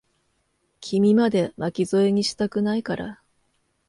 [0.79, 3.21] 君まで、巻き添えにしたくないから。